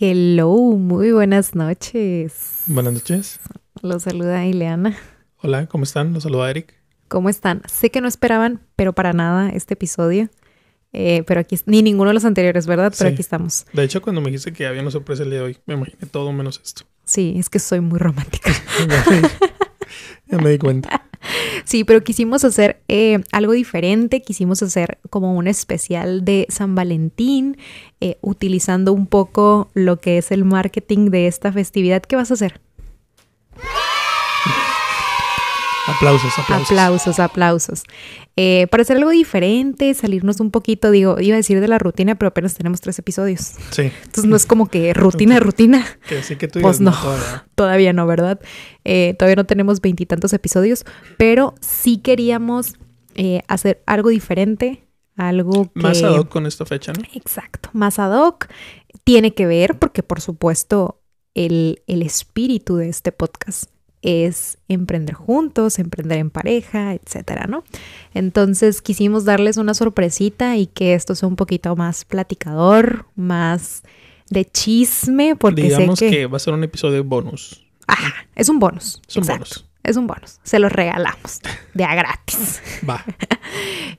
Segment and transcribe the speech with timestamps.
[0.00, 2.62] Hello, muy buenas noches.
[2.66, 3.38] Buenas noches.
[3.82, 4.96] Los saluda Ileana.
[5.36, 6.12] Hola, ¿cómo están?
[6.12, 6.74] Los saluda Eric.
[7.08, 7.62] ¿Cómo están?
[7.70, 10.30] Sé que no esperaban, pero para nada, este episodio.
[10.92, 12.92] Eh, pero aquí, ni ninguno de los anteriores, ¿verdad?
[12.96, 13.12] Pero Sí.
[13.14, 13.66] aquí estamos.
[13.72, 16.06] De hecho, cuando me dijiste que había una sorpresa el día de hoy, me imaginé
[16.10, 16.84] todo menos esto.
[17.04, 18.50] Sí, es que soy muy romántica.
[18.88, 19.28] ya, me,
[20.26, 21.02] ya me di cuenta.
[21.64, 27.56] Sí, pero quisimos hacer eh, algo diferente, quisimos hacer como un especial de San Valentín,
[28.00, 32.02] eh, utilizando un poco lo que es el marketing de esta festividad.
[32.02, 32.60] ¿Qué vas a hacer?
[35.86, 36.70] Aplausos, aplausos.
[36.70, 37.82] Aplausos, aplausos.
[38.36, 42.14] Eh, para hacer algo diferente, salirnos un poquito, digo, iba a decir de la rutina,
[42.14, 43.52] pero apenas tenemos tres episodios.
[43.70, 45.84] Sí, Entonces no es como que rutina, rutina.
[46.08, 46.90] que sí que tú Pues no.
[46.92, 47.46] todavía.
[47.54, 48.40] Todavía no, ¿verdad?
[48.84, 50.84] Eh, todavía no tenemos veintitantos episodios,
[51.18, 52.74] pero sí queríamos
[53.14, 54.84] eh, hacer algo diferente,
[55.16, 55.80] algo que...
[55.80, 57.02] Más ad hoc con esta fecha, ¿no?
[57.14, 58.46] Exacto, más ad hoc.
[59.04, 61.00] Tiene que ver porque, por supuesto,
[61.34, 63.70] el, el espíritu de este podcast
[64.04, 67.64] es emprender juntos, emprender en pareja, etcétera, ¿no?
[68.12, 73.82] Entonces quisimos darles una sorpresita y que esto sea un poquito más platicador, más
[74.28, 76.16] de chisme, porque Digamos sé que...
[76.16, 76.26] que...
[76.26, 77.64] va a ser un episodio bonus.
[77.86, 79.00] Ajá, es un bonus.
[79.08, 79.66] Es un exacto, bonus.
[79.82, 80.40] Es un bonus.
[80.42, 81.40] Se los regalamos
[81.72, 82.62] de a gratis.
[82.88, 83.04] Va.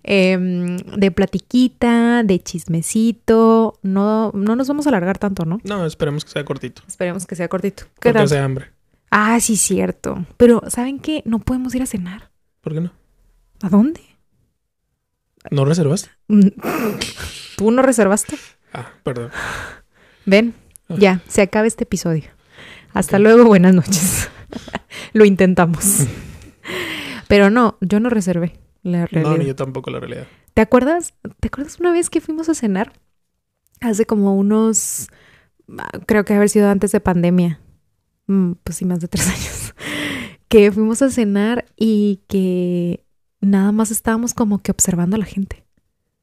[0.04, 3.80] Em, de platiquita, de chismecito.
[3.82, 5.60] No, no nos vamos a alargar tanto, ¿no?
[5.64, 6.84] No, esperemos que sea cortito.
[6.88, 7.86] Esperemos que sea cortito.
[8.00, 8.75] ¿Qué Porque hace hambre.
[9.18, 10.26] Ah, sí, cierto.
[10.36, 11.22] Pero, ¿saben qué?
[11.26, 12.32] No podemos ir a cenar.
[12.60, 12.92] ¿Por qué no?
[13.62, 14.02] ¿A dónde?
[15.52, 16.10] ¿No reservas?
[16.28, 16.48] Mm,
[17.58, 18.36] ¿Tú no reservaste?
[18.74, 19.32] Ah, perdón.
[20.26, 20.54] Ven,
[20.90, 20.96] Ah.
[21.00, 22.26] ya, se acaba este episodio.
[22.94, 24.30] Hasta luego, buenas noches.
[25.14, 26.06] Lo intentamos.
[27.28, 29.38] Pero no, yo no reservé la No, realidad.
[29.38, 30.28] ni yo tampoco, la realidad.
[30.54, 31.14] ¿Te acuerdas?
[31.40, 32.92] ¿Te acuerdas una vez que fuimos a cenar?
[33.82, 35.08] Hace como unos,
[35.78, 37.60] ah, creo que haber sido antes de pandemia.
[38.28, 39.74] Mm, Pues sí, más de tres años.
[40.48, 43.04] Que fuimos a cenar y que
[43.42, 45.64] nada más estábamos como que observando a la gente.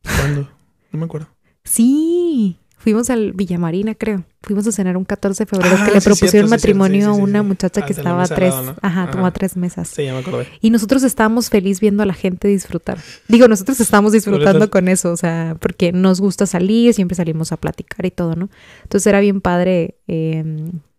[0.04, 0.48] ¿Cuándo?
[0.92, 1.28] No me acuerdo.
[1.64, 4.24] Sí, fuimos al Villamarina, creo.
[4.42, 7.20] Fuimos a cenar un 14 de febrero Ah, que le sí, propusieron sí, matrimonio sí,
[7.20, 8.76] a una muchacha Ah, que la estaba a tres, lado, ¿no?
[8.82, 9.34] ajá, como a Ajá.
[9.34, 9.88] tres mesas.
[9.88, 10.48] Sí, ya me acordé.
[10.60, 12.98] Y nosotros estábamos feliz viendo a la gente disfrutar.
[13.28, 17.56] Digo, nosotros estábamos disfrutando con eso, o sea, porque nos gusta salir, siempre salimos a
[17.56, 18.48] platicar y todo, ¿no?
[18.82, 20.44] Entonces era bien padre eh,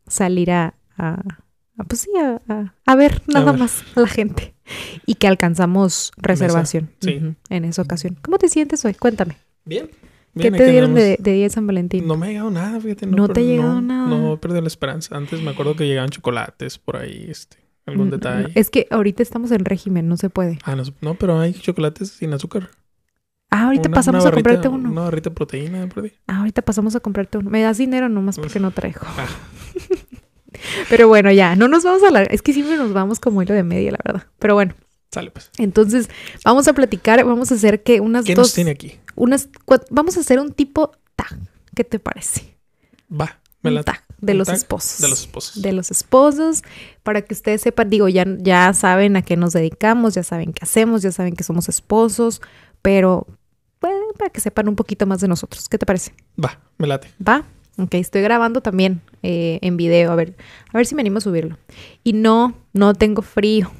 [0.07, 1.21] salir a, a-
[1.77, 3.59] a, pues sí, a, a- a ver nada ver.
[3.61, 4.53] más a la gente.
[5.05, 7.35] Y que alcanzamos reservación sí.
[7.49, 8.17] en esa ocasión.
[8.21, 8.93] ¿Cómo te sientes hoy?
[8.93, 9.37] Cuéntame.
[9.65, 9.89] Bien.
[10.39, 12.07] ¿Qué te dieron de, día de San Valentín?
[12.07, 13.05] No me ha llegado nada, fíjate.
[13.05, 14.07] ¿No te ha llegado nada?
[14.07, 15.15] No, he perdido la esperanza.
[15.15, 18.51] Antes me acuerdo que llegaban chocolates por ahí, este, algún Mm, detalle.
[18.55, 20.57] Es que ahorita estamos en régimen, no se puede.
[20.63, 22.69] Ah, no, no, pero hay chocolates sin azúcar.
[23.51, 24.89] Ah, ahorita Una- pasamos una a comprarte uno.
[24.89, 26.13] Una barrita de proteína por ahí.
[26.25, 27.51] Ah, ahorita pasamos a comprarte uno.
[27.51, 29.01] Me das dinero nomás porque no traigo.
[29.03, 29.27] Ah.
[30.89, 32.23] Pero bueno, ya, no nos vamos a la...
[32.23, 34.27] Es que siempre nos vamos como hilo de media, la verdad.
[34.39, 34.75] Pero bueno,
[35.11, 35.51] Sale, pues.
[35.57, 36.09] entonces
[36.43, 38.47] vamos a platicar, vamos a hacer que unas ¿Qué dos...
[38.47, 38.99] nos tiene aquí?
[39.15, 39.49] Unas,
[39.89, 41.37] vamos a hacer un tipo tag.
[41.75, 42.57] ¿Qué te parece?
[43.11, 45.01] Va, me la tag de los esposos.
[45.01, 45.61] De los esposos.
[45.61, 46.63] de los esposos,
[47.03, 50.63] para que ustedes sepan, digo, ya, ya saben a qué nos dedicamos, ya saben qué
[50.63, 52.41] hacemos, ya saben que somos esposos,
[52.81, 53.27] pero
[53.79, 55.67] pues, para que sepan un poquito más de nosotros.
[55.67, 56.13] ¿Qué te parece?
[56.43, 57.09] Va, me late.
[57.25, 57.43] ¿Va?
[57.77, 60.35] Ok, estoy grabando también eh, en video, a ver,
[60.71, 61.57] a ver si me animo a subirlo.
[62.03, 63.71] Y no, no tengo frío.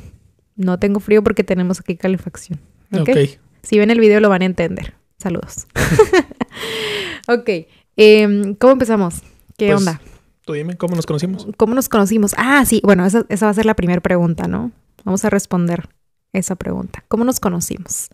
[0.55, 2.59] No tengo frío porque tenemos aquí calefacción.
[2.91, 3.09] ¿Ok?
[3.09, 3.17] Ok.
[3.61, 4.95] Si ven el video lo van a entender.
[5.17, 5.67] Saludos.
[7.27, 7.49] ok,
[7.95, 9.21] em, ¿cómo empezamos?
[9.57, 10.01] ¿Qué Pues, onda?
[10.45, 11.47] Tú dime cómo nos conocimos.
[11.55, 12.35] ¿Cómo nos conocimos?
[12.37, 14.71] Ah, sí, bueno, esa, esa va a ser la primera pregunta, ¿no?
[15.05, 15.87] Vamos a responder
[16.33, 17.05] esa pregunta.
[17.07, 18.09] ¿Cómo nos conocimos?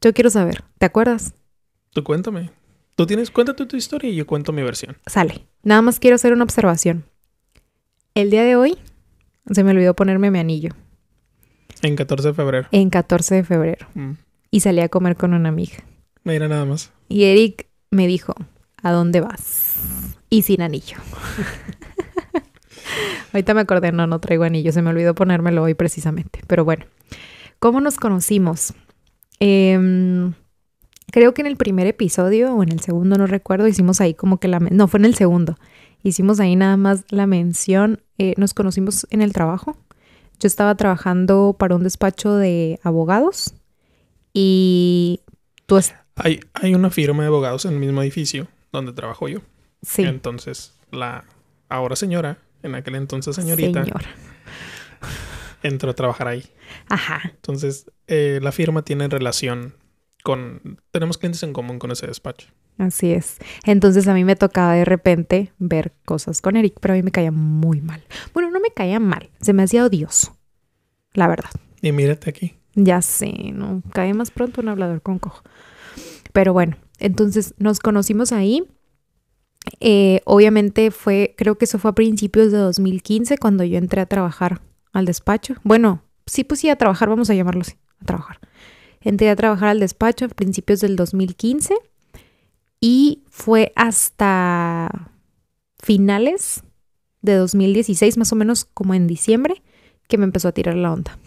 [0.00, 1.34] Yo quiero saber, ¿te acuerdas?
[1.90, 2.50] Tú cuéntame.
[2.98, 4.96] Tú tienes, cuéntate tu historia y yo cuento mi versión.
[5.06, 5.46] Sale.
[5.62, 7.04] Nada más quiero hacer una observación.
[8.16, 8.76] El día de hoy
[9.52, 10.70] se me olvidó ponerme mi anillo
[11.82, 12.66] En 14 de febrero.
[12.72, 14.14] en 14 de febrero Mm.
[14.50, 15.76] y salí a comer con una amiga.
[16.24, 16.90] Mira nada más.
[17.08, 18.34] Y Eric me dijo,
[18.82, 19.76] ¿a dónde vas?
[20.28, 20.96] Y sin anillo.
[23.32, 26.40] Ahorita me acordé, no, no traigo anillo, se me olvidó ponérmelo hoy precisamente.
[26.48, 26.84] Pero bueno,
[27.60, 28.74] ¿cómo nos conocimos?
[29.38, 30.32] Em,
[31.10, 34.38] creo que en el primer episodio o en el segundo, no recuerdo, hicimos ahí como
[34.38, 34.58] que la...
[34.60, 35.56] No, fue en el segundo.
[36.02, 38.00] Hicimos ahí nada más la mención.
[38.18, 39.76] eh, nos conocimos en el trabajo.
[40.40, 43.54] Yo estaba trabajando para un despacho de abogados
[44.32, 45.20] y
[45.66, 45.76] tú...
[45.78, 49.40] es- Hay, hay una firma de abogados en el mismo edificio donde trabajo yo.
[49.82, 50.02] Sí.
[50.02, 51.24] Entonces, la
[51.68, 54.08] ahora señora, en aquel entonces señorita, Señora.
[55.62, 56.44] entró a trabajar ahí.
[56.88, 57.20] Ajá.
[57.24, 59.74] Entonces, eh, la firma tiene relación
[60.28, 60.78] con...
[60.90, 62.48] Tenemos clientes en común con ese despacho.
[62.76, 63.38] Así es.
[63.64, 67.10] Entonces a mí me tocaba de repente ver cosas con Eric, pero a mí me
[67.10, 68.04] caía muy mal.
[68.34, 70.36] Bueno, no me caía mal, se me hacía odioso,
[71.14, 71.48] la verdad.
[71.80, 72.58] Y mírate aquí.
[72.74, 73.82] Ya sé, ¿no?
[73.94, 75.42] Cae más pronto un hablador con cojo.
[76.34, 78.68] Pero bueno, entonces nos conocimos ahí.
[79.80, 84.06] Eh, obviamente fue, creo que eso fue a principios de 2015 cuando yo entré a
[84.06, 84.60] trabajar
[84.92, 85.54] al despacho.
[85.64, 88.40] Bueno, sí, pues sí, a trabajar, vamos a llamarlo así, a trabajar.
[89.08, 91.72] Entré a trabajar al despacho a principios del 2015
[92.78, 95.10] y fue hasta
[95.82, 96.62] finales
[97.22, 99.62] de 2016, más o menos como en diciembre,
[100.08, 101.18] que me empezó a tirar la onda.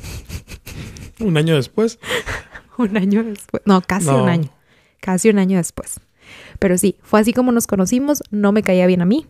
[1.22, 1.98] Un año después.
[2.78, 3.64] un año después.
[3.66, 4.26] No, casi No.
[4.26, 4.50] un año.
[5.00, 6.00] Casi un año después.
[6.60, 8.22] Pero sí, fue así como nos conocimos.
[8.30, 9.26] No me caía bien a mí.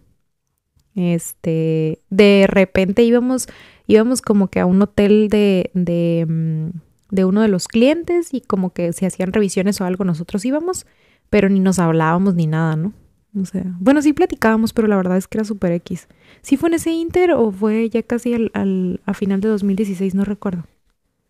[0.93, 3.47] Este, de repente íbamos,
[3.87, 8.41] íbamos como que a un hotel de, de, mm, de uno de los clientes y
[8.41, 10.85] como que si hacían revisiones o algo nosotros íbamos,
[11.29, 12.93] pero ni nos hablábamos ni nada, ¿no?
[13.39, 16.07] O sea, bueno, sí platicábamos, pero la verdad es que era súper X.
[16.41, 20.15] ¿Sí fue en ese Inter o fue ya casi al, al- a final de 2016?
[20.15, 20.65] No recuerdo.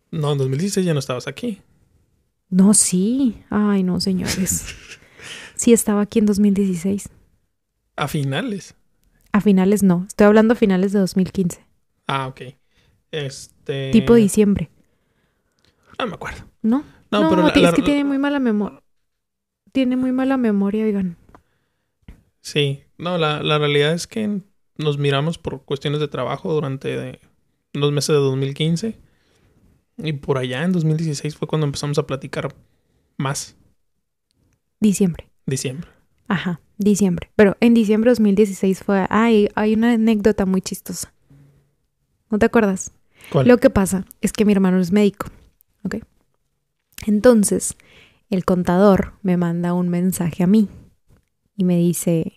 [0.10, 1.62] No, en 2016 ya no estabas aquí.
[2.50, 3.44] No, sí.
[3.50, 4.66] Ay, no, señores.
[5.56, 7.10] Sí estaba aquí en 2016.
[7.96, 8.74] A finales.
[9.32, 10.06] A finales no.
[10.08, 11.64] Estoy hablando a finales de 2015.
[12.08, 12.42] Ah, ok.
[13.12, 13.92] Este.
[13.92, 14.72] Tipo diciembre.
[16.02, 16.40] No me acuerdo.
[16.62, 16.84] ¿No?
[17.12, 18.82] No, No, pero la- ti- la- es que tiene muy mala memoria.
[19.72, 21.16] Tiene muy mala memoria, oigan.
[22.42, 22.84] Sí.
[22.98, 24.42] No, la, la realidad es que
[24.78, 27.20] nos miramos por cuestiones de trabajo durante
[27.74, 28.98] los meses de 2015.
[29.98, 32.54] Y por allá en 2016 fue cuando empezamos a platicar
[33.18, 33.56] más.
[34.80, 35.30] Diciembre.
[35.46, 35.88] Diciembre.
[36.28, 37.30] Ajá, diciembre.
[37.36, 39.06] Pero en diciembre de 2016 fue...
[39.10, 41.14] Ay, hay una anécdota muy chistosa.
[42.32, 42.92] ¿No te acuerdas?
[43.32, 43.48] ¿Cuál?
[43.48, 45.28] Lo que pasa es que mi hermano es médico,
[45.84, 45.96] ¿ok?
[47.06, 47.76] Entonces,
[48.30, 50.70] el contador me manda un mensaje a mí
[51.56, 52.34] y me dice,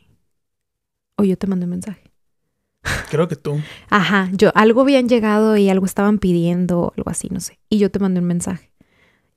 [1.16, 2.12] o yo te mandé un mensaje.
[3.10, 3.60] Creo que tú.
[3.90, 7.60] Ajá, yo, algo habían llegado y algo estaban pidiendo, algo así, no sé.
[7.68, 8.72] Y yo te mandé un mensaje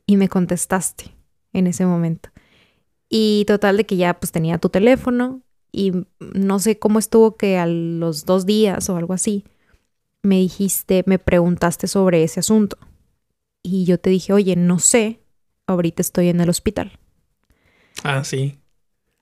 [0.06, 1.15] y me contestaste
[1.53, 2.30] en ese momento.
[3.10, 7.57] Y total de que ya pues tenía tu teléfono y no sé cómo estuvo que
[7.57, 9.45] a los dos días o algo así
[10.24, 12.77] me dijiste, me preguntaste sobre ese asunto.
[13.69, 15.19] Y yo te dije, oye, no sé,
[15.65, 16.97] ahorita estoy en el hospital.
[18.01, 18.59] Ah, sí.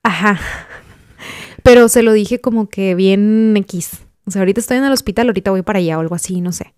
[0.03, 0.39] Ajá.
[1.63, 4.03] Pero se lo dije como que bien X.
[4.25, 6.51] O sea, ahorita estoy en el hospital, ahorita voy para allá o algo así, no
[6.51, 6.75] sé.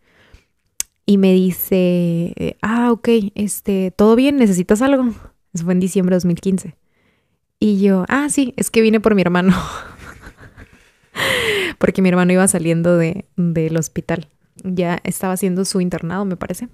[1.05, 4.37] Y me dice, ah, ok, este, ¿todo bien?
[4.37, 5.13] ¿Necesitas algo?
[5.53, 6.77] Eso fue en diciembre de 2015.
[7.59, 9.53] Y yo, ah, sí, es que vine por mi hermano.
[11.79, 14.29] Porque mi hermano iba saliendo de, del hospital.
[14.63, 16.69] Ya estaba haciendo su internado, me parece.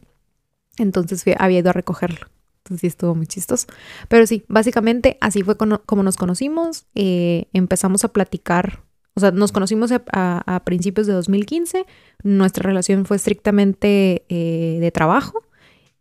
[0.78, 2.28] Entonces fui- había ido a recogerlo.
[2.60, 3.68] Entonces sí estuvo muy chistoso.
[4.08, 6.86] Pero sí, básicamente así fue cono- como nos conocimos.
[6.96, 8.84] eh, empezamos a platicar,
[9.16, 11.86] o sea, nos conocimos a, a- a principios de 2015.
[12.24, 15.44] Nuestra relación fue estrictamente eh, de trabajo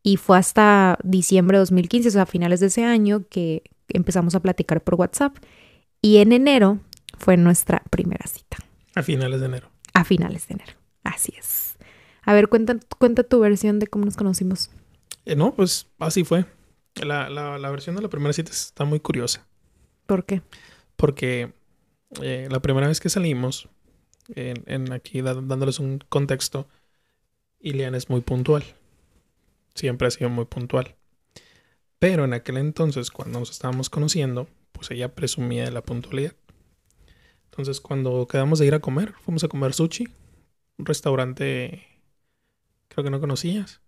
[0.05, 4.35] y fue hasta diciembre de 2015, o sea, a finales de ese año, que empezamos
[4.35, 5.37] a platicar por WhatsApp.
[6.01, 6.79] Y en enero
[7.19, 8.57] fue nuestra primera cita,
[8.95, 9.69] A finales de enero.
[9.95, 10.73] a finales de enero.
[11.05, 11.72] Así es.
[12.25, 14.71] A ver, cuenta, cuenta tu versión de cómo nos conocimos.
[15.25, 16.47] Eh, no, pues así fue.
[16.97, 19.47] La, la, la versión de la primera cita está muy curiosa.
[20.07, 20.43] ¿Por qué?
[20.97, 21.53] Porque
[22.23, 23.69] eh, la primera vez que salimos,
[24.35, 26.69] en, en aquí da- dándoles un contexto,
[27.61, 28.65] Ilian es muy puntual.
[29.75, 30.97] Siempre ha sido muy puntual.
[31.99, 36.35] Pero en aquel entonces, cuando nos estábamos conociendo, pues ella presumía de la puntualidad.
[37.47, 40.09] Entonces, cuando quedamos de ir a comer, fuimos a comer sushi.
[40.79, 41.87] Un restaurante,
[42.93, 43.81] creo que no conocías.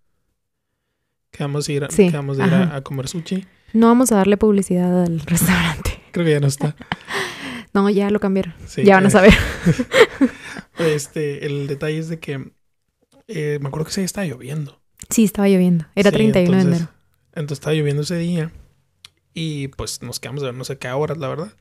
[1.30, 3.44] Quedamos, de ir a, Sí, quedamos de ir a- a comer sushi.
[3.72, 6.00] No vamos a darle publicidad al restaurante.
[6.12, 6.74] Creo que ya no está.
[7.74, 8.54] No, ya lo cambiaron.
[8.68, 9.34] Sí, ya van a saber.
[10.78, 12.52] Este, el detalle es de que
[13.26, 14.80] eh, me acuerdo que se estaba lloviendo.
[15.10, 15.84] Sí, estaba lloviendo.
[15.96, 16.92] Era Sí, 31 de entonces- enero.
[17.34, 18.52] Entonces estaba lloviendo ese día.
[19.32, 21.52] Y pues nos quedamos de ver no sé qué horas, la verdad.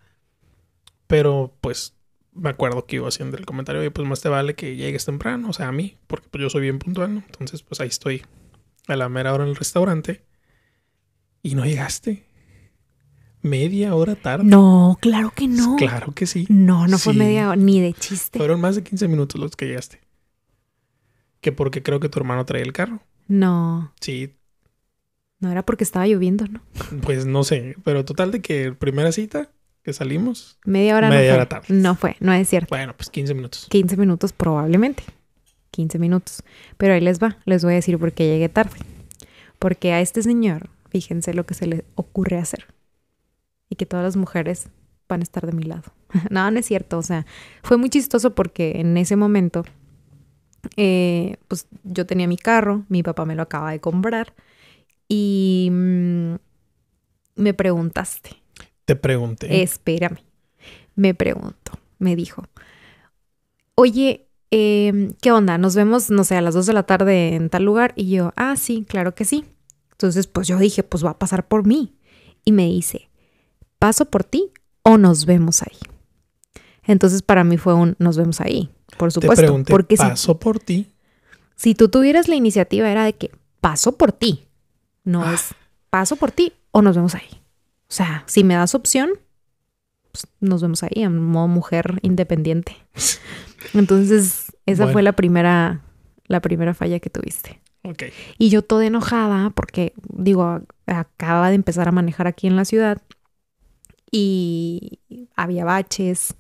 [1.08, 1.96] Pero pues
[2.36, 5.50] me acuerdo que iba haciendo el comentario, oye, pues más te vale que llegues temprano,
[5.50, 7.24] o sea, a mí, porque pues yo soy bien puntual, ¿no?
[7.26, 8.24] Entonces pues ahí estoy
[8.88, 10.24] a la mera hora en el restaurante.
[11.42, 12.26] Y no llegaste.
[13.42, 14.46] Media hora tarde.
[14.46, 15.76] No, claro que no.
[15.76, 16.46] Claro que sí.
[16.50, 18.40] No, no fue media hora, ni de chiste.
[18.40, 20.00] Fueron más de 15 minutos los que llegaste.
[21.42, 23.04] Que porque creo que tu hermano traía el carro.
[23.28, 24.34] No, Sí,
[25.40, 26.62] no era porque estaba lloviendo, ¿no?
[27.02, 27.76] pues no sé.
[27.84, 29.52] Pero total de que primera cita
[29.84, 31.50] que salimos, Media hora Media no hora fue.
[31.50, 31.68] tarde.
[31.70, 32.70] No fue, no es cierto.
[32.70, 33.68] bueno, pues 15 minutos.
[33.70, 35.04] 15 minutos probablemente.
[35.72, 36.44] 15 minutos.
[36.78, 38.78] Pero ahí les va, les voy a decir por qué llegué tarde.
[39.60, 42.68] Porque a este señor, fíjense lo que se le ocurre hacer.
[43.70, 44.70] Y que todas las mujeres
[45.10, 45.92] van a estar de mi lado.
[46.30, 46.98] no, no es cierto.
[46.98, 47.26] O sea,
[47.64, 49.66] fue muy chistoso porque en ese momento,
[50.78, 54.34] eh, pues yo tenía mi carro, mi papá me lo acaba de comprar
[55.10, 56.36] y mm,
[57.36, 58.43] me preguntaste.
[58.86, 59.62] Te pregunté.
[59.64, 60.18] Espérame.
[60.96, 62.44] Me preguntó, me dijo,
[63.76, 65.58] oye, em, ¿qué onda?
[65.58, 67.94] Nos vemos, no sé, a las 2 de la tarde en tal lugar.
[67.96, 69.46] Y yo, ah, sí, claro que sí.
[69.92, 71.96] Entonces, pues yo dije, pues va a pasar por mí.
[72.46, 73.10] Y me dice,
[73.80, 74.52] ¿paso por ti
[74.84, 75.78] o nos vemos ahí?
[76.84, 79.36] Entonces, para mí fue un, nos vemos ahí, por supuesto.
[79.36, 80.88] Te pregunté, porque si, ¿paso por ti?
[81.56, 84.46] si tú tuvieras la iniciativa, era de que paso por ti.
[85.06, 85.34] No Ah.
[85.34, 85.56] es
[85.90, 87.42] paso por ti o nos vemos ahí.
[87.94, 89.12] O sea, si me das opción,
[90.12, 92.76] pues, nos vemos ahí, en modo mujer independiente.
[93.76, 94.94] Entonces, esa Bueno.
[94.94, 95.84] fue la primera,
[96.26, 97.62] la primera falla que tuviste.
[97.84, 98.06] Ok.
[98.40, 103.00] Y yo toda enojada porque, digo, acaba de empezar a manejar aquí en la ciudad
[104.10, 105.00] y
[105.36, 106.34] había baches,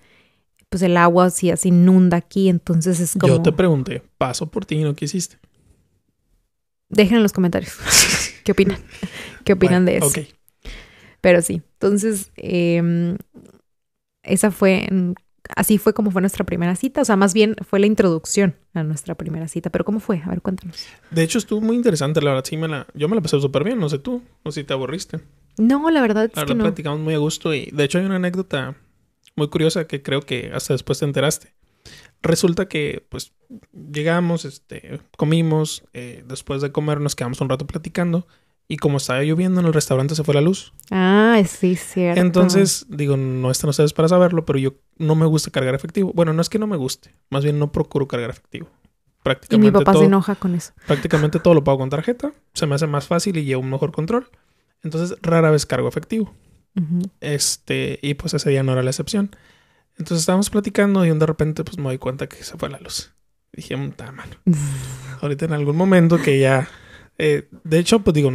[0.70, 3.32] pues el agua sí se inunda aquí, entonces es como...
[3.32, 5.38] Yo te pregunté, ¿paso por ti y no quisiste?
[6.90, 7.78] Dejen en los comentarios
[8.44, 8.80] qué opinan,
[9.44, 10.08] qué opinan de eso.
[10.08, 10.18] Ok.
[11.24, 13.18] Pero sí, entonces em,
[14.24, 14.88] esa fue,
[15.56, 18.84] así fue como fue nuestra primera cita, o sea, más bien fue la introducción a
[18.84, 20.22] nuestra primera cita, pero ¿cómo fue?
[20.26, 20.90] A ver, cuéntanos.
[21.12, 22.46] De hecho, estuvo muy interesante, la verdad.
[22.46, 22.88] Sí, me la...
[22.94, 25.20] yo me la pasé súper bien, no sé tú, o si te aburriste.
[25.58, 26.64] No, la verdad es La que verdad, no.
[26.64, 28.76] platicamos muy a gusto y de hecho hay una anécdota
[29.36, 31.54] muy curiosa que creo que hasta después te enteraste.
[32.24, 33.34] Resulta que, pues,
[33.74, 38.28] llegamos, este, comimos, eh, después de comer nos quedamos un rato platicando
[38.68, 40.74] y como estaba lloviendo en el restaurante se fue la luz.
[40.90, 42.22] Ah, sí, cierto.
[42.22, 46.12] Entonces, digo, no están ustedes para saberlo, pero yo no me gusta cargar efectivo.
[46.14, 48.68] Bueno, no es que no me guste, más bien no procuro cargar efectivo.
[48.72, 50.74] Y Prácticamente mi papá todo, se enoja con eso.
[50.86, 53.92] prácticamente todo lo pago con tarjeta, se me hace más fácil y llevo un mejor
[53.92, 54.28] control.
[54.82, 56.34] Entonces, rara vez cargo efectivo.
[56.76, 57.10] Ujú.
[57.22, 59.36] Este, y pues ese día no era la excepción.
[59.98, 63.14] Entonces estábamos platicando y de repente pues me doy cuenta que se fue la luz.
[63.54, 64.36] Dije, puta mano.
[65.22, 66.68] Ahorita en algún momento que ya...
[67.24, 68.32] eh, de hecho, pues digo,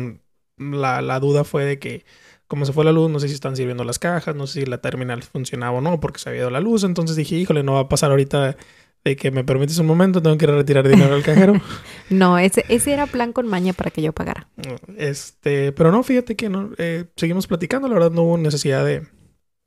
[0.57, 2.04] la, la duda fue de que
[2.47, 4.66] como se fue la luz, no sé si están sirviendo las cajas, no sé si
[4.66, 6.83] la terminal funcionaba o no, porque se había ido la luz.
[6.83, 8.57] Entonces dije, híjole, no va a pasar ahorita
[9.04, 11.61] de que me permites un momento, tengo que ir a retirar dinero al cajero.
[12.11, 14.49] No, ese, ese era plan con maña para que yo pagara.
[14.97, 19.07] Este, pero no, fíjate que no, eh, seguimos platicando, la verdad no hubo necesidad de,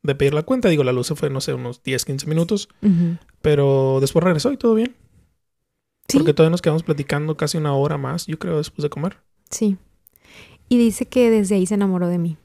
[0.01, 0.67] de pedir la cuenta.
[0.67, 2.67] Digo, la luz se fue, no sé, unos 10, 15 minutos,
[3.43, 4.95] pero después regresó y todo bien.
[6.11, 9.17] Sí, Porque todavía nos quedamos platicando casi una hora más, yo creo, después de comer.
[9.49, 9.77] sí.
[10.69, 12.37] Y dice que desde ahí se enamoró de mí.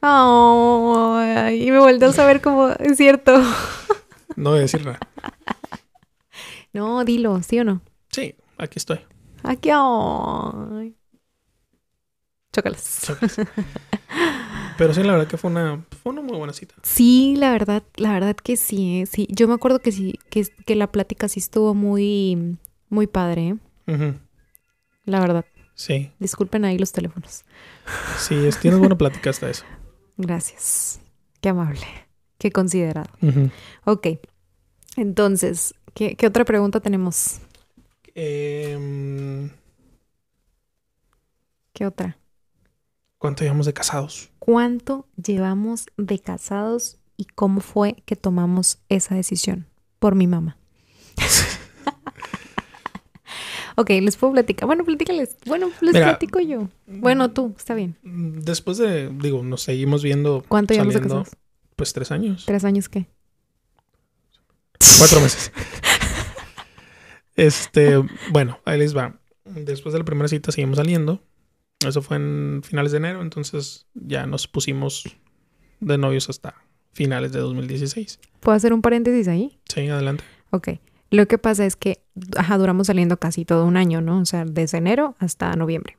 [0.00, 3.34] Ay, y me volvió a saber cómo es cierto.
[4.36, 4.98] No voy a decir nada.
[6.72, 7.80] No, dilo, ¿sí o no?
[8.12, 9.00] Sí, aquí estoy.
[9.42, 10.94] Aquí, ay.
[12.52, 13.12] Chócalas.
[14.78, 16.74] Pero sí, la verdad que fue una, fue una muy buena cita.
[16.82, 19.06] Sí, la verdad, la verdad que sí, ¿eh?
[19.06, 19.26] sí.
[19.30, 22.56] Yo me acuerdo que sí, que, que la plática sí estuvo muy,
[22.88, 23.56] muy padre,
[23.86, 24.14] ¿eh?
[25.04, 25.44] La verdad.
[25.74, 27.44] Sí, Disculpen ahí los teléfonos.
[28.18, 29.64] sí, es- tienes buena plática hasta eso.
[30.16, 31.00] Gracias.
[31.40, 31.86] Qué amable.
[32.38, 33.10] Qué considerado.
[33.20, 33.50] Ujú.
[33.84, 34.06] Ok.
[34.96, 37.40] Entonces, ¿qué, qué otra pregunta tenemos?
[38.14, 39.50] Em,
[41.72, 42.16] ¿Qué otra?
[43.18, 44.30] ¿Cuánto llevamos de casados?
[44.38, 49.66] ¿Cuánto llevamos de casados y cómo fue que tomamos esa decisión?
[49.98, 50.56] Por mi mamá.
[53.76, 54.68] ok, les puedo platicar.
[54.68, 55.36] Bueno, platícales.
[55.46, 56.68] Bueno, les Mira, platico yo.
[56.86, 57.96] Bueno, tú, está bien.
[58.04, 60.44] Después de, digo, nos seguimos viendo.
[60.46, 61.28] ¿Cuánto llevamos de casados?
[61.74, 62.44] Pues tres años.
[62.46, 63.08] ¿Tres años qué?
[64.98, 65.50] Cuatro meses.
[67.34, 69.18] este, bueno, ahí les va.
[69.44, 71.20] Después de la primera cita seguimos saliendo.
[71.86, 75.04] Eso fue en finales de enero, entonces ya nos pusimos
[75.80, 76.54] de novios hasta
[76.92, 78.18] finales de 2016.
[78.40, 79.58] ¿Puedo hacer un paréntesis ahí?
[79.68, 80.24] Sí, adelante.
[80.50, 80.70] Ok.
[81.10, 82.00] Lo que pasa es que,
[82.36, 84.20] ajá, duramos saliendo casi todo un año, ¿no?
[84.20, 85.96] O sea, desde enero hasta noviembre.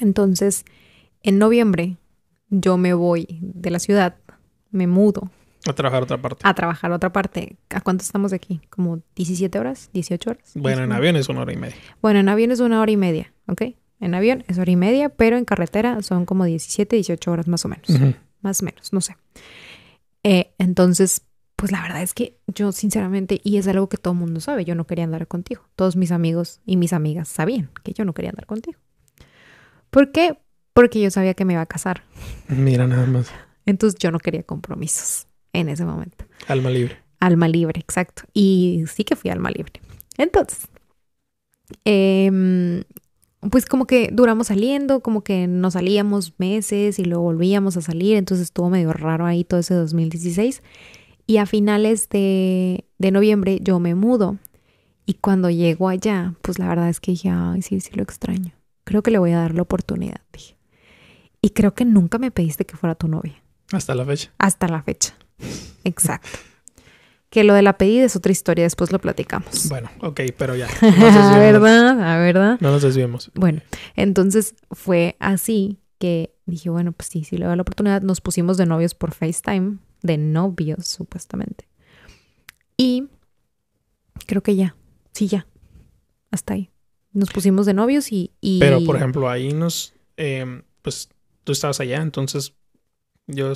[0.00, 0.64] Entonces,
[1.22, 1.96] en noviembre,
[2.50, 4.16] yo me voy de la ciudad,
[4.70, 5.30] me mudo
[5.66, 6.40] A trabajar otra parte.
[6.44, 7.56] a trabajar a otra parte.
[7.70, 8.60] ¿A cuánto estamos de aquí?
[8.70, 9.90] ¿Como 17 horas?
[9.94, 10.52] ¿18 horas?
[10.54, 10.96] bueno, en 19.
[10.96, 11.76] avión es una hora y media.
[12.02, 13.62] Bueno, en avión es una hora y media, ¿ok?
[14.00, 17.64] En avión es hora y media, pero en carretera son como 17, 18 horas más
[17.64, 17.88] o menos.
[18.42, 19.16] Más o menos, no sé.
[20.22, 21.22] Eh, entonces,
[21.56, 24.64] pues la verdad es que yo sinceramente, y es algo que todo el mundo sabe,
[24.64, 25.62] yo no quería andar contigo.
[25.76, 28.78] Todos mis amigos y mis amigas sabían que yo no quería andar contigo.
[29.90, 30.36] ¿Por qué?
[30.72, 32.02] Porque yo sabía que me iba a casar.
[32.48, 33.30] Mira nada más.
[33.64, 36.24] Entonces yo no quería compromisos en ese momento.
[36.48, 36.98] Alma libre.
[37.20, 38.24] Alma libre, exacto.
[38.34, 39.80] Y sí que fui alma libre.
[40.18, 40.68] Entonces,
[41.84, 42.82] em,
[43.50, 48.16] pues como que duramos saliendo, como que nos salíamos meses y luego volvíamos a salir,
[48.16, 50.62] entonces estuvo medio raro ahí todo ese 2016.
[51.26, 54.38] Y a finales de, de noviembre yo me mudo
[55.06, 58.52] y cuando llego allá, pues la verdad es que dije, ay, sí, sí lo extraño.
[58.84, 60.56] Creo que le voy a dar la oportunidad, dije.
[61.40, 63.42] Y creo que nunca me pediste que fuera tu novia.
[63.72, 64.32] Hasta la fecha.
[64.38, 65.14] Hasta la fecha.
[65.84, 66.38] Exacto.
[67.34, 69.68] Que lo de la pedida es otra historia, después lo platicamos.
[69.68, 70.68] Bueno, ok, pero ya.
[70.80, 72.58] No verdad, a verdad.
[72.60, 73.32] No nos desviemos.
[73.34, 73.60] Bueno,
[73.96, 78.02] entonces fue así que dije, bueno, pues sí, sí le doy la oportunidad.
[78.02, 81.66] Nos pusimos de novios por FaceTime, de novios, supuestamente.
[82.76, 83.08] Y
[84.26, 84.76] creo que ya,
[85.12, 85.48] sí, ya.
[86.30, 86.70] Hasta ahí.
[87.12, 88.30] Nos pusimos de novios y...
[88.60, 89.92] Pero, por ejemplo, ahí nos...
[90.16, 91.08] Em, pues
[91.42, 92.54] tú estabas allá, entonces
[93.26, 93.52] yo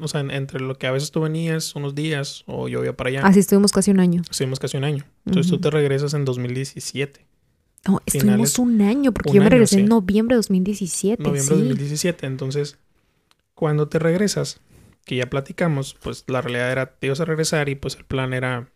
[0.00, 3.10] o sea, entre lo que a veces tú venías unos días o yo iba para
[3.10, 3.20] allá.
[3.26, 4.22] Así estuvimos casi un año.
[4.30, 5.04] Estuvimos casi un año.
[5.26, 7.26] Entonces tú te regresas en 2017.
[7.86, 11.22] No, estuvimos un año, porque yo me regresé en noviembre de 2017.
[11.22, 12.26] Noviembre de 2017.
[12.26, 12.78] Entonces,
[13.54, 14.60] cuando te regresas,
[15.08, 18.34] que ya platicamos, pues la realidad era, te ibas a regresar y pues el plan
[18.34, 18.68] era,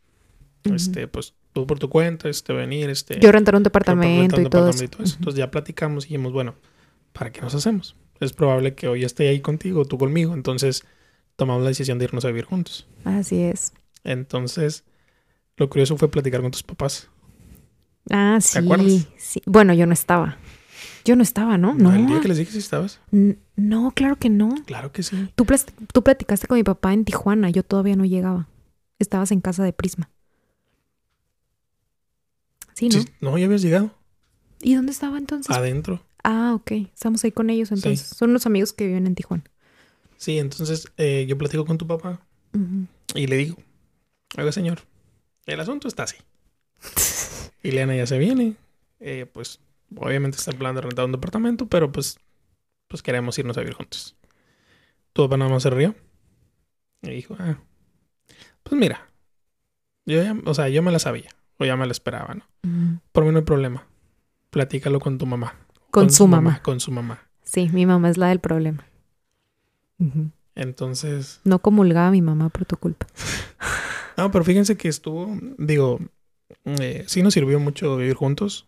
[0.65, 3.21] este, pues tú por tu cuenta, este, venir, este...
[3.21, 4.83] Yo rentar un departamento, y, todo eso.
[4.83, 6.55] Entonces ya platicamos y dijimos, bueno,
[7.13, 7.97] ¿para qué nos hacemos?
[8.19, 10.85] Es probable que hoy esté ahí contigo, tú conmigo, entonces
[11.37, 12.87] tomamos la decisión de irnos a vivir juntos.
[13.05, 13.73] Así es.
[14.05, 14.85] Entonces,
[15.57, 17.09] lo curioso fue platicar con tus papás.
[18.11, 18.55] Ah, sí.
[18.55, 19.07] ¿Te acuerdas?
[19.17, 19.43] Sí.
[19.47, 20.39] Bueno, yo no estaba.
[21.05, 21.75] Yo no estaba, ¿no?
[21.75, 21.93] No.
[21.95, 23.01] ¿El día que les dije si estabas?
[23.57, 24.55] no, claro que no.
[24.67, 25.31] Claro que sí.
[25.35, 25.45] Tú,
[25.93, 27.51] tú platicaste con mi papá en Tijuana.
[27.51, 28.49] Yo todavía no llegaba.
[28.99, 30.11] Estabas en casa de Prisma.
[32.75, 33.05] Sí, ¿no?
[33.21, 33.91] no, ya habías llegado.
[34.61, 35.55] ¿Y dónde estaba entonces?
[35.55, 36.03] Adentro.
[36.23, 36.73] Ah, ok.
[36.95, 38.07] Estamos ahí con ellos entonces.
[38.17, 39.45] Son unos amigos que viven en Tijuana.
[40.23, 42.21] Sí, entonces eh, yo platico con tu papá
[43.13, 43.57] y le digo,
[44.39, 44.79] oiga señor,
[45.47, 46.17] el asunto está así.
[47.65, 48.55] Ileana ya se viene,
[49.01, 49.59] eh, pues
[49.97, 52.21] obviamente está en plan de rentar un departamento, pero pues,
[52.87, 54.15] pues queremos irnos a vivir juntos.
[55.13, 55.93] Tu papá nada más se rió
[57.03, 57.59] y dijo, ah,
[58.63, 59.09] pues mira,
[60.07, 63.01] yo ya, o sea, yo me la sabía, o ya me la esperaba, ¿no?
[63.11, 63.89] Por mí no hay problema.
[64.51, 65.57] Platícalo con tu mamá.
[65.91, 66.63] Con, su mamá.
[66.63, 67.27] Con su mamá.
[67.43, 68.87] Sí, mi mamá es la del problema.
[70.55, 71.41] Entonces.
[71.45, 73.07] No comulgaba mi mamá por tu culpa.
[74.17, 76.01] no, pero fíjense que estuvo, digo,
[76.65, 78.67] eh, sí nos sirvió mucho vivir juntos.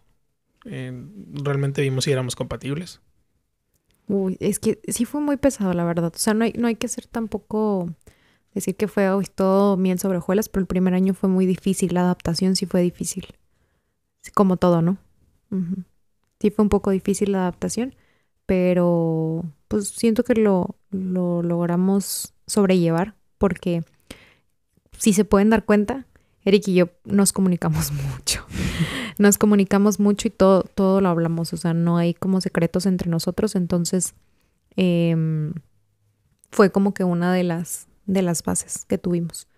[0.64, 0.92] Eh,
[1.32, 3.00] realmente vimos si éramos compatibles.
[4.06, 6.12] Uy, es que sí fue muy pesado, la verdad.
[6.14, 7.90] O sea, no hay, no hay que ser tampoco
[8.54, 11.94] decir que fue todo miel sobre hojuelas, pero el primer año fue muy difícil.
[11.94, 13.26] La adaptación sí fue difícil.
[14.34, 14.98] Como todo, ¿no?
[16.40, 17.94] Sí fue un poco difícil la adaptación,
[18.46, 23.84] pero pues siento que lo, lo logramos sobrellevar porque
[24.98, 26.06] si se pueden dar cuenta,
[26.44, 28.44] Eric y yo nos comunicamos mucho.
[29.18, 31.52] Nos comunicamos mucho y todo, todo lo hablamos.
[31.52, 33.54] O sea, no hay como secretos entre nosotros.
[33.54, 34.14] Entonces,
[34.76, 35.54] em,
[36.50, 39.48] fue como que una de las, de las bases que tuvimos.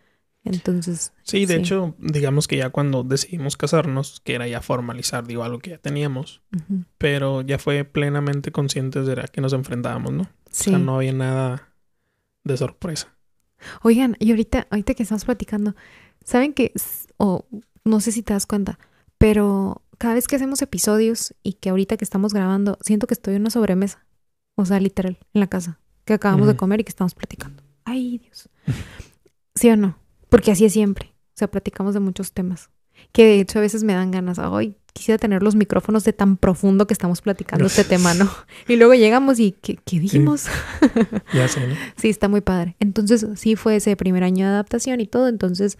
[0.53, 1.13] Entonces.
[1.23, 5.59] Sí, de hecho, digamos que ya cuando decidimos casarnos, que era ya formalizar, digo, algo
[5.59, 6.43] que ya teníamos,
[6.99, 10.29] pero ya fue plenamente conscientes de que nos enfrentábamos, ¿no?
[10.51, 10.71] Sí.
[10.71, 11.69] O sea, no había nada
[12.45, 13.15] de sorpresa.
[13.83, 15.75] Oigan, y ahorita, ahorita que estamos platicando,
[16.25, 16.73] ¿saben que,
[17.17, 17.47] o
[17.85, 18.79] no sé si te das cuenta,
[19.19, 23.35] pero cada vez que hacemos episodios y que ahorita que estamos grabando, siento que estoy
[23.35, 24.05] en una sobremesa.
[24.55, 27.63] O sea, literal, en la casa, que acabamos de comer y que estamos platicando.
[27.85, 28.49] Ay, Dios.
[29.55, 29.99] ¿Sí o no?
[30.29, 31.15] Porque así es siempre.
[31.31, 32.71] O sea, platicamos de muchos temas.
[33.13, 34.39] Que de hecho a veces me dan ganas.
[34.39, 38.31] Ay, quisiera tener los micrófonos de tan profundo que estamos platicando este tema, ¿no?
[38.67, 40.47] Y luego llegamos y ¿qué, dijimos?
[41.35, 41.75] Ya sé, ¿no?
[41.97, 42.77] sí, está muy padre.
[42.81, 45.29] Entonces, sí fue ese primer año de adaptación y todo.
[45.29, 45.79] Entonces,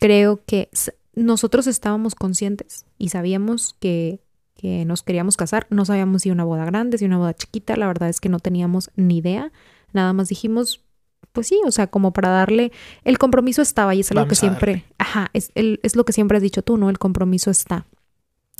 [0.00, 0.68] creo que
[1.14, 4.20] nosotros estábamos conscientes y sabíamos que,
[4.56, 5.66] que nos queríamos casar.
[5.70, 7.76] No sabíamos si una boda grande, si una boda chiquita.
[7.76, 9.52] La verdad es que no teníamos ni idea.
[9.92, 10.84] Nada más dijimos,
[11.32, 12.72] pues sí, o sea, como para darle,
[13.04, 16.42] el compromiso estaba y es algo que siempre, ajá, es, es lo que siempre has
[16.42, 16.90] dicho tú, ¿no?
[16.90, 17.86] El compromiso está.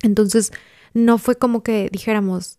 [0.03, 0.53] Entonces,
[0.95, 2.59] no fue como que dijéramos,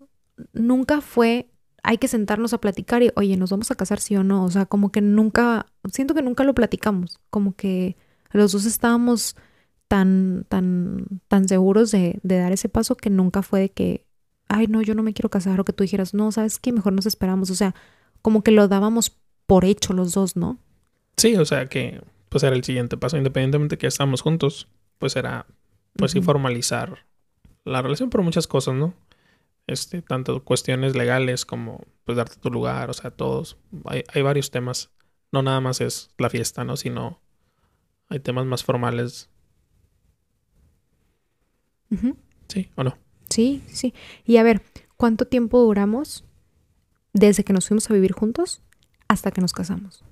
[0.54, 1.50] nunca fue,
[1.84, 4.44] hay que sentarnos a platicar y, oye, ¿nos vamos a casar sí o no?
[4.44, 7.96] O sea, como que nunca, siento que nunca lo platicamos, como que
[8.32, 9.36] los dos estábamos
[9.88, 14.06] tan, tan, tan seguros de, de dar ese paso que nunca fue de que,
[14.48, 16.72] ay, no, yo no me quiero casar o que tú dijeras, no, ¿sabes qué?
[16.72, 17.50] Mejor nos esperamos.
[17.50, 17.74] O sea,
[18.22, 19.18] como que lo dábamos
[19.50, 20.60] por hecho los dos, ¿no?
[21.18, 24.68] Sí, o sea que pues era el siguiente paso, independientemente que estamos juntos,
[25.00, 25.48] pues era
[25.94, 27.08] pues sí formalizar
[27.66, 28.94] la relación por muchas cosas, ¿no?
[29.66, 33.58] Este, tanto cuestiones legales como pues darte tu lugar, o sea, todos.
[33.86, 34.92] Hay, hay varios temas.
[35.32, 36.78] No nada más es la fiesta, ¿no?
[36.78, 37.20] Sino
[38.08, 39.32] hay temas más formales.
[42.50, 43.00] ¿Sí o no?
[43.32, 43.96] Sí, sí.
[44.28, 44.62] Y a ver,
[44.96, 46.24] ¿cuánto tiempo duramos
[47.14, 48.62] desde que nos fuimos a vivir juntos
[49.10, 50.06] hasta que nos casamos?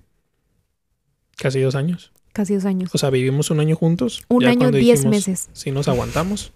[1.37, 2.11] Casi dos años.
[2.33, 2.93] Casi dos años.
[2.93, 4.23] O sea, vivimos un año juntos.
[4.27, 5.49] Un ya año, diez dijimos, meses.
[5.53, 6.51] Si nos aguantamos.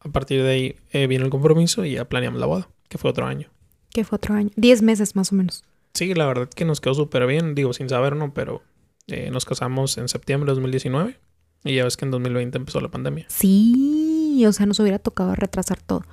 [0.00, 3.10] A partir de ahí eh, vino el compromiso y ya planeamos la boda, que fue
[3.10, 3.48] otro año.
[3.90, 4.50] Que fue otro año.
[4.56, 5.64] Diez meses más o menos.
[5.94, 8.34] Sí, la verdad que nos quedó súper bien, digo, sin saber, ¿no?
[8.34, 8.62] Pero
[9.06, 11.18] eh, nos casamos en septiembre de 2019
[11.64, 13.24] y ya ves que en 2020 empezó la pandemia.
[13.28, 16.04] Sí, o sea, nos hubiera tocado retrasar todo.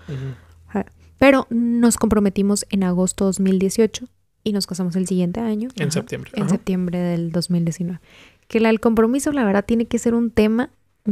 [1.17, 4.07] Pero nos comprometimos en agosto 2018
[4.43, 5.69] y nos casamos el siguiente año.
[5.75, 6.31] En Ajá, septiembre.
[6.35, 6.51] En ajá.
[6.51, 7.99] septiembre del 2019.
[8.47, 10.71] Que la, el compromiso, la verdad, tiene que ser un tema,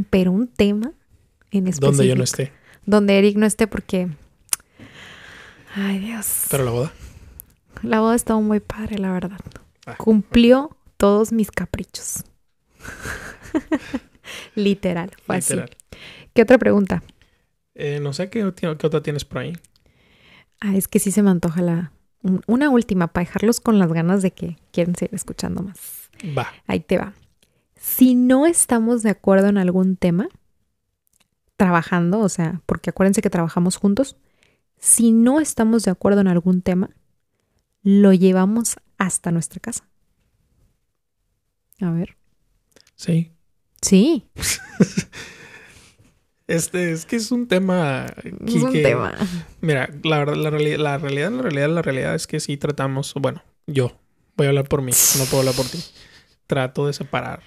[0.10, 0.94] pero un tema
[1.52, 1.92] en específico.
[1.92, 2.52] Donde yo no esté.
[2.86, 4.10] Donde Eric no esté porque...
[5.76, 6.48] Ay, Dios.
[6.50, 6.94] Pero la boda.
[7.84, 9.40] La boda estuvo muy padre, la verdad.
[9.86, 9.96] Ah.
[9.98, 12.24] Cumplió todos mis caprichos.
[14.56, 15.54] Literal, fue así.
[15.54, 15.78] Literal.
[16.34, 17.04] ¿Qué otra pregunta?
[17.76, 19.54] Eh, no sé qué, qué otra tienes por ahí.
[20.60, 21.92] Ah, es que sí se me antoja la...
[22.22, 26.10] un- Una última para dejarlos con las ganas de que quieren seguir escuchando más.
[26.38, 26.48] Va.
[26.68, 27.14] Ahí te va.
[27.76, 30.28] Si no estamos de acuerdo en algún tema,
[31.56, 34.16] trabajando, o sea, porque acuérdense que trabajamos juntos,
[34.78, 36.90] si no estamos de acuerdo en algún tema,
[37.84, 39.88] lo llevamos hasta nuestra casa.
[41.82, 42.18] A ver.
[42.96, 43.32] Sí.
[43.82, 44.28] Sí,
[46.50, 48.08] Este es que es un tema.
[48.24, 49.14] es un tema.
[49.62, 53.14] Mira, la, verdad- la, reali- la realidad, la realidad, la realidad es que sí tratamos.
[53.16, 53.98] Bueno, yo
[54.36, 55.78] voy a hablar por mí, no puedo hablar por ti.
[56.48, 57.42] Trato de separar.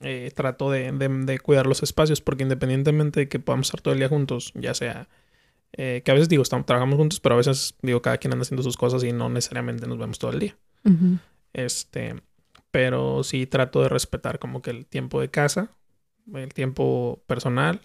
[0.00, 3.94] eh, trato de, de- de cuidar los espacios porque independientemente de que podamos estar todo
[3.94, 5.08] el día juntos, ya sea
[5.74, 8.42] eh, que a veces digo, estamos, trabajamos juntos, pero a veces digo, cada quien anda
[8.42, 10.56] haciendo sus cosas y no necesariamente nos vemos todo el día.
[11.52, 12.16] Este,
[12.70, 15.70] pero sí trato de respetar como que el tiempo de casa,
[16.34, 17.80] el tiempo personal,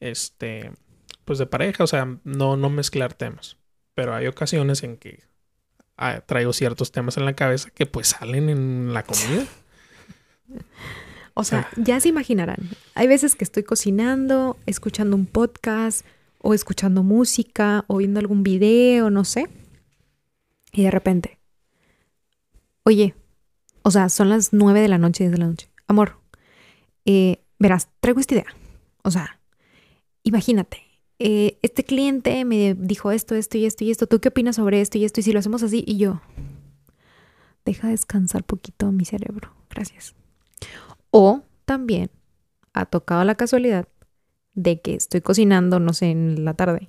[0.00, 0.72] este,
[1.24, 3.56] pues de pareja, o sea, no, no mezclar temas.
[3.94, 5.24] Pero hay ocasiones en que
[5.96, 9.44] ah, traigo ciertos temas en la cabeza que pues salen en la comida.
[11.40, 12.56] O sea, ya se imaginarán.
[12.96, 16.04] Hay veces que estoy cocinando, escuchando un podcast,
[16.38, 19.46] o escuchando música, o viendo algún video, no sé.
[20.72, 21.38] Y de repente,
[22.82, 23.14] oye,
[23.82, 25.70] o sea, son las nueve de la noche, diez de la noche.
[25.86, 26.18] Amor,
[27.04, 28.56] eh, verás, traigo esta idea.
[29.04, 29.38] O sea,
[30.22, 30.82] imagínate,
[31.18, 34.06] eh, este cliente me dijo esto, esto y esto y esto.
[34.06, 35.20] ¿Tú qué opinas sobre esto y esto?
[35.20, 36.20] Y si lo hacemos así, y yo,
[37.64, 39.52] deja descansar poquito mi cerebro.
[39.70, 40.14] Gracias.
[41.10, 42.10] O también
[42.72, 43.88] ha tocado la casualidad
[44.54, 46.88] de que estoy cocinando, no sé, en la tarde,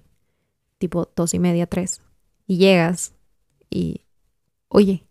[0.77, 2.01] tipo dos y media, tres,
[2.47, 3.13] y llegas
[3.69, 4.01] y,
[4.69, 5.05] oye,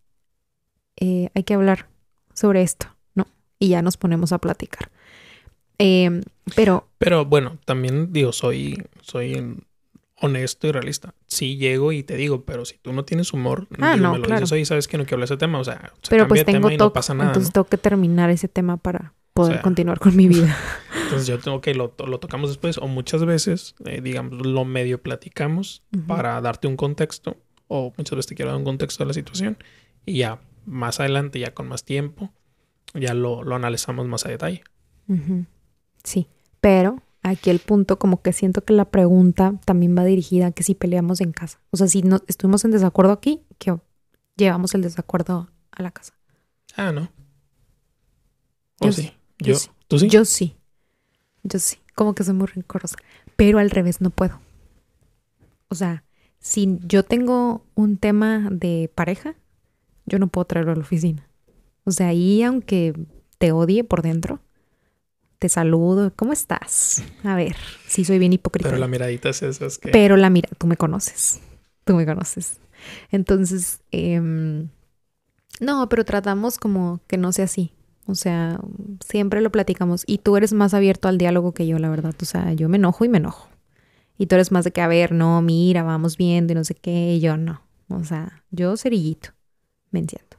[0.96, 1.88] eh, hay que hablar
[2.35, 3.26] sobre esto, ¿no?
[3.59, 4.90] Y ya nos ponemos a platicar.
[5.79, 6.23] Em,
[6.55, 9.57] pero, Pero bueno, también digo, soy, soy
[10.21, 11.14] honesto y realista.
[11.27, 14.19] Sí llego y te digo, pero si tú no tienes humor, Ah, digo, no, me
[14.19, 14.41] lo claro.
[14.41, 15.59] dices, oye, ¿sabes que no quiero hablar de ese tema?
[15.61, 17.53] O sea, se pero pues de tema tengo y no pasa nada, entonces ¿no?
[17.53, 20.57] tengo que terminar ese tema para poder sea, continuar con mi vida.
[21.05, 25.01] Entonces yo tengo que lo, lo tocamos después o muchas veces, eh, digamos, lo medio
[25.01, 27.37] platicamos para darte un contexto
[27.69, 29.57] o muchas veces te quiero dar un contexto de la situación
[30.05, 32.33] y ya más adelante, ya con más tiempo,
[32.95, 34.64] ya lo, lo analizamos más a detalle.
[35.07, 35.47] Ujú.
[36.04, 36.28] Sí,
[36.61, 40.62] pero aquí el punto como que siento que la pregunta también va dirigida a que
[40.62, 41.61] si peleamos en casa.
[41.70, 43.76] O sea, si no estuvimos en desacuerdo aquí, que
[44.37, 46.14] llevamos el desacuerdo a la casa.
[46.76, 47.11] Ah, ¿no?
[48.80, 49.02] ¿O Yo sí?
[49.02, 49.70] sí, yo Yo, sí.
[49.88, 50.08] ¿Tú sí?
[50.08, 50.56] Yo sí.
[51.42, 51.78] Yo sí.
[51.94, 52.96] Como que soy muy rencorosa.
[53.37, 54.40] Pero al revés no puedo.
[55.68, 56.04] O sea,
[56.38, 59.34] si yo tengo un tema de pareja,
[60.06, 61.28] yo no puedo traerlo a la oficina.
[61.84, 62.94] O sea, ahí aunque
[63.38, 64.40] te odie por dentro,
[65.38, 66.12] te saludo.
[66.14, 67.03] ¿Cómo estás?
[67.24, 68.68] A ver, sí soy bien hipócrita.
[68.68, 69.90] Pero la miradita es esa, es que...
[69.90, 71.40] Pero la mira, tú me conoces.
[71.85, 72.59] Tú me conoces.
[73.11, 74.68] Entonces, em,
[75.61, 77.72] no, pero tratamos como que no sea así.
[78.07, 78.59] O sea,
[79.07, 80.03] siempre lo platicamos.
[80.07, 82.14] Y tú eres más abierto al diálogo que yo, la verdad.
[82.20, 83.48] O sea, yo me enojo y me enojo.
[84.16, 86.74] Y tú eres más de que, a ver, no, mira, vamos viendo y no sé
[86.74, 87.14] qué.
[87.14, 87.62] Y yo no.
[87.88, 89.31] O sea, yo cerillito.
[89.90, 90.37] Me entiendo.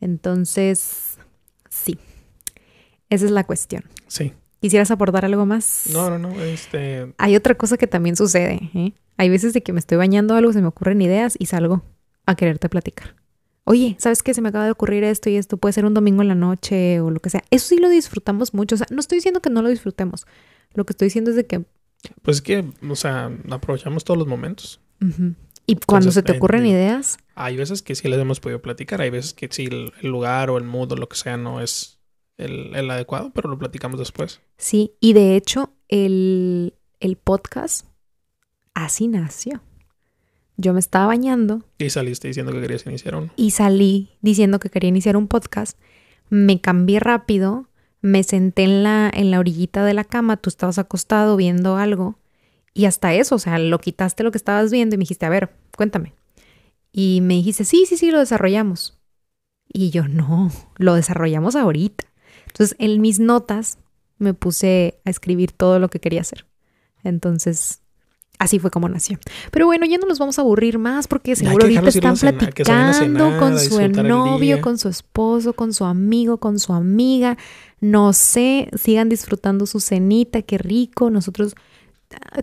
[0.00, 1.18] Entonces,
[1.70, 1.98] sí.
[3.14, 3.84] Esa es la cuestión.
[4.08, 4.32] Sí.
[4.60, 5.88] ¿Quisieras aportar algo más?
[5.92, 7.12] No, no, no, este...
[7.18, 8.70] Hay otra cosa que también sucede.
[8.74, 8.92] ¿eh?
[9.18, 11.82] Hay veces de que me estoy bañando algo, se me ocurren ideas y salgo
[12.26, 13.14] a quererte platicar.
[13.64, 14.32] Oye, ¿sabes qué?
[14.34, 15.56] Se me acaba de ocurrir esto y esto.
[15.58, 17.42] Puede ser un domingo en la noche o lo que sea.
[17.50, 18.74] Eso sí lo disfrutamos mucho.
[18.74, 20.26] O sea, no estoy diciendo que no lo disfrutemos.
[20.74, 21.62] Lo que estoy diciendo es de que...
[22.22, 24.80] Pues es que, o sea, aprovechamos todos los momentos.
[25.00, 28.40] Y cuando Entonces, se te eh, ocurren de- ideas, Hay veces que sí les hemos
[28.40, 31.16] podido platicar, hay veces que sí el, el lugar o el mood o lo que
[31.16, 31.93] sea no es
[32.36, 34.40] el, el adecuado, pero lo platicamos después.
[34.56, 34.92] sí.
[35.00, 37.86] Y de hecho, el, el podcast
[38.74, 39.62] así nació.
[40.56, 43.30] Yo me estaba bañando Y saliste diciendo que querías iniciar uno.
[43.36, 45.78] y salí diciendo que quería iniciar un podcast.
[46.30, 47.68] Me cambié rápido,
[48.00, 52.18] me senté en la, en la orillita de la cama, tú estabas acostado viendo algo
[52.72, 55.28] y hasta eso, o sea, lo quitaste lo que estabas viendo y me dijiste, a
[55.28, 56.14] ver, cuéntame.
[56.92, 58.96] Y me dijiste, sí, sí, sí, lo desarrollamos.
[59.72, 62.04] Y yo, no, lo desarrollamos ahorita.
[62.54, 63.78] Entonces, en mis notas
[64.18, 66.46] me puse a escribir todo lo que quería hacer.
[67.02, 67.80] Entonces,
[68.38, 69.18] así fue como nació.
[69.50, 73.40] Pero bueno, ya no nos vamos a aburrir más porque seguro ahorita están platicando cenar,
[73.40, 77.36] con su novio, con su esposo, con su amigo, con su amiga.
[77.80, 81.10] No sé, sigan disfrutando su cenita, qué rico.
[81.10, 81.56] Nosotros,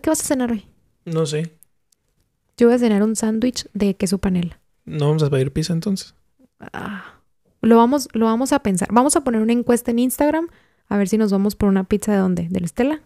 [0.01, 0.65] ¿qué vas a cenar hoy?
[1.05, 1.55] No sé.
[2.57, 4.59] Yo voy a cenar un sándwich de queso panela.
[4.83, 6.15] ¿No vamos a pedir pizza entonces?
[6.59, 7.20] Ah,
[7.61, 8.89] lo, vamos, lo vamos a pensar.
[8.91, 10.47] Vamos a poner una encuesta en Instagram
[10.87, 13.01] a ver si nos vamos por una pizza de dónde, de la Estela.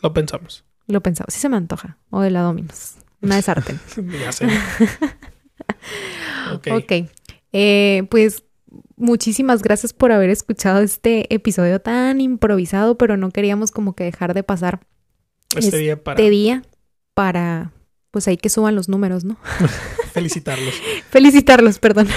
[0.00, 0.64] Lo pensamos.
[0.86, 1.98] Lo pensaba, sí se me antoja.
[2.10, 2.96] O de la Dominos.
[3.20, 3.80] Una de sartén.
[4.20, 4.46] ya sé.
[6.54, 6.68] ok.
[6.72, 6.92] ok.
[7.52, 8.44] Eh, pues
[8.96, 14.34] muchísimas gracias por haber escuchado este episodio tan improvisado, pero no queríamos como que dejar
[14.34, 14.80] de pasar
[15.56, 16.62] Este día para este día
[17.14, 17.72] para,
[18.12, 19.36] pues ahí que suban los números, ¿no?
[20.12, 20.74] felicitarlos.
[21.10, 22.06] Felicitarlos, perdón.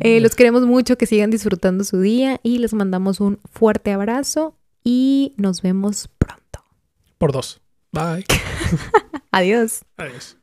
[0.00, 4.54] Eh, los queremos mucho, que sigan disfrutando su día y les mandamos un fuerte abrazo
[4.84, 6.62] y nos vemos pronto.
[7.16, 7.62] Por dos.
[7.92, 8.26] Bye.
[9.32, 9.86] Adiós.
[9.96, 10.36] Adiós.